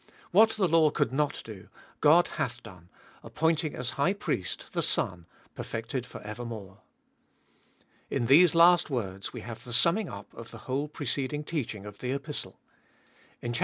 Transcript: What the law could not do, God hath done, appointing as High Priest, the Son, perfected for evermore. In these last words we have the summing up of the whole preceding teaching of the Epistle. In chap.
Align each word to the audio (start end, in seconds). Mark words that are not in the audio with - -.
What 0.31 0.49
the 0.53 0.67
law 0.67 0.89
could 0.89 1.13
not 1.13 1.43
do, 1.45 1.69
God 1.99 2.29
hath 2.29 2.63
done, 2.63 2.89
appointing 3.21 3.75
as 3.75 3.91
High 3.91 4.13
Priest, 4.13 4.65
the 4.73 4.81
Son, 4.81 5.27
perfected 5.53 6.07
for 6.07 6.21
evermore. 6.23 6.79
In 8.09 8.25
these 8.25 8.55
last 8.55 8.89
words 8.89 9.31
we 9.31 9.41
have 9.41 9.63
the 9.63 9.71
summing 9.73 10.09
up 10.09 10.33
of 10.33 10.49
the 10.49 10.57
whole 10.65 10.87
preceding 10.87 11.43
teaching 11.43 11.85
of 11.85 11.99
the 11.99 12.13
Epistle. 12.13 12.59
In 13.43 13.53
chap. 13.53 13.59